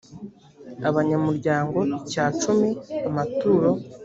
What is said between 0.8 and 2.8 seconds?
abanyamuryango icya cumi